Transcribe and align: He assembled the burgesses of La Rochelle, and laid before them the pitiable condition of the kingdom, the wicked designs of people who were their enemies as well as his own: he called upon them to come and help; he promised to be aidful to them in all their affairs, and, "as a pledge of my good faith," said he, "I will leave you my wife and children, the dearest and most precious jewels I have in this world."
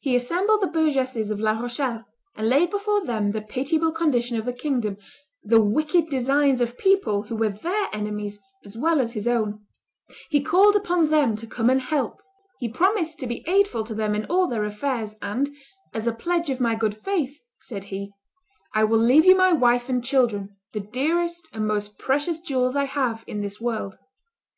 He 0.00 0.14
assembled 0.16 0.62
the 0.62 0.66
burgesses 0.66 1.30
of 1.30 1.38
La 1.38 1.52
Rochelle, 1.60 2.06
and 2.34 2.48
laid 2.48 2.70
before 2.70 3.04
them 3.04 3.32
the 3.32 3.42
pitiable 3.42 3.92
condition 3.92 4.38
of 4.38 4.46
the 4.46 4.52
kingdom, 4.54 4.96
the 5.44 5.60
wicked 5.60 6.08
designs 6.08 6.62
of 6.62 6.78
people 6.78 7.24
who 7.24 7.36
were 7.36 7.50
their 7.50 7.88
enemies 7.92 8.40
as 8.64 8.78
well 8.78 8.98
as 8.98 9.12
his 9.12 9.28
own: 9.28 9.66
he 10.30 10.40
called 10.40 10.74
upon 10.74 11.10
them 11.10 11.36
to 11.36 11.46
come 11.46 11.68
and 11.68 11.82
help; 11.82 12.22
he 12.60 12.66
promised 12.70 13.18
to 13.18 13.26
be 13.26 13.44
aidful 13.46 13.84
to 13.86 13.94
them 13.94 14.14
in 14.14 14.24
all 14.24 14.46
their 14.48 14.64
affairs, 14.64 15.16
and, 15.20 15.54
"as 15.92 16.06
a 16.06 16.14
pledge 16.14 16.48
of 16.48 16.58
my 16.58 16.74
good 16.74 16.96
faith," 16.96 17.38
said 17.60 17.84
he, 17.92 18.10
"I 18.74 18.84
will 18.84 18.98
leave 19.00 19.26
you 19.26 19.36
my 19.36 19.52
wife 19.52 19.90
and 19.90 20.02
children, 20.02 20.56
the 20.72 20.80
dearest 20.80 21.46
and 21.52 21.66
most 21.68 21.98
precious 21.98 22.40
jewels 22.40 22.74
I 22.74 22.84
have 22.84 23.22
in 23.26 23.42
this 23.42 23.60
world." 23.60 23.98